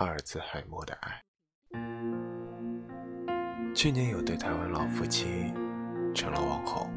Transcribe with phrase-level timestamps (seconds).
[0.00, 1.22] 阿尔兹海默的爱。
[3.74, 5.52] 去年有对台湾老夫妻
[6.14, 6.90] 成了网红，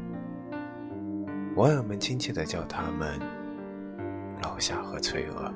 [1.54, 3.20] 网友们亲切的叫他们
[4.42, 5.52] “老夏和翠娥”。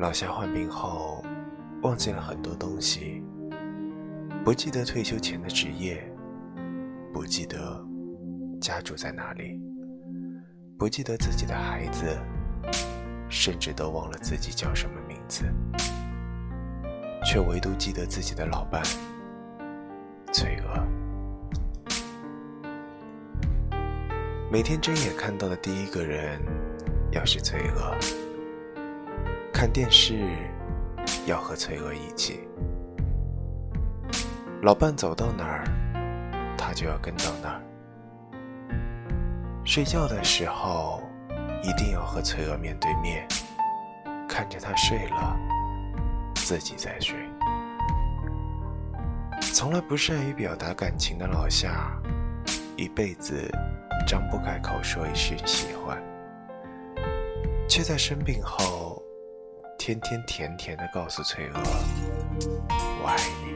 [0.00, 1.22] 老夏患病后，
[1.82, 3.22] 忘记了很多东西，
[4.46, 6.10] 不记得退休前的职业，
[7.12, 7.86] 不记得
[8.62, 9.60] 家住在哪里，
[10.78, 12.18] 不记得自己的孩子，
[13.46, 15.44] 甚至都忘了自己叫什么名字，
[17.24, 18.82] 却唯独记得自己的老伴
[20.32, 20.84] 翠娥。
[24.50, 26.42] 每天睁眼看到的第一个人，
[27.12, 27.94] 要是翠娥。
[29.52, 30.18] 看电视
[31.24, 32.40] 要和翠娥一起，
[34.62, 35.64] 老伴走到哪儿，
[36.58, 37.62] 他就要跟到哪儿。
[39.64, 41.00] 睡觉的时候
[41.62, 43.26] 一定要和翠娥面对面，
[44.36, 45.34] 看着他睡了，
[46.34, 47.16] 自己再睡。
[49.54, 51.90] 从来不善于表达感情的老夏，
[52.76, 53.50] 一辈子
[54.06, 55.96] 张不开口说一句喜欢，
[57.66, 59.02] 却在生病后。
[59.78, 61.60] 天天甜甜的告诉翠娥
[63.00, 63.54] ：“我爱你。”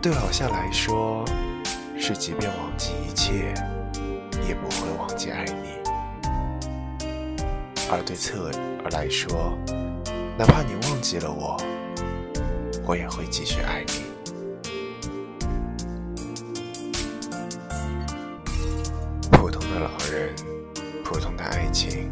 [0.00, 1.22] 对老夏来说，
[1.98, 3.52] 是即便忘记一切，
[4.48, 5.41] 也不会忘记爱；
[7.92, 8.50] 而对侧
[8.82, 9.52] 而来说，
[10.38, 11.58] 哪怕你忘记了我，
[12.86, 14.02] 我也会继续爱你。
[19.30, 20.34] 普通的老人。
[21.04, 22.10] 普通的爱情，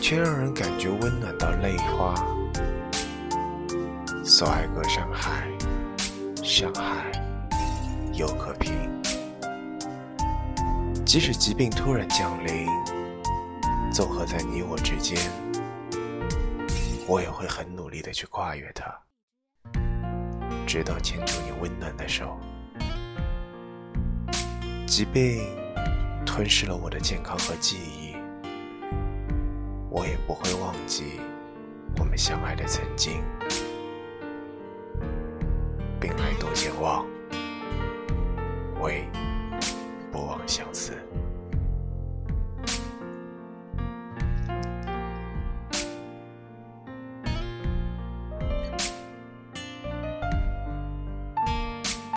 [0.00, 2.12] 却让人感觉温暖到泪花。
[4.24, 5.46] 所爱隔山海，
[6.42, 7.12] 山海
[8.14, 8.72] 又可平。
[11.04, 12.66] 即使疾病突然降临，
[13.94, 15.16] 纵合在你我之间，
[17.06, 18.92] 我也会很努力的去跨越它，
[20.66, 22.36] 直到牵住你温暖的手。
[24.84, 25.46] 疾病。
[26.26, 28.16] 吞噬了我的健康和记忆，
[29.88, 31.20] 我也不会忘记
[31.96, 33.22] 我们相爱的曾经。
[36.00, 37.06] 病来多健忘，
[38.80, 39.06] 唯
[40.10, 40.92] 不忘相思。